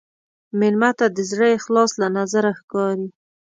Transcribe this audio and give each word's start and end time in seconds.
مېلمه 0.59 0.91
ته 0.99 1.05
د 1.15 1.19
زړه 1.31 1.47
اخلاص 1.57 1.91
له 2.01 2.07
نظره 2.17 2.51
ښکاري. 2.59 3.07